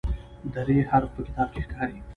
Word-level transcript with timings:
د 0.53 0.55
"ر" 0.67 0.69
حرف 0.89 1.09
په 1.15 1.21
کتاب 1.27 1.47
کې 1.53 1.61
ښکاري. 1.65 1.99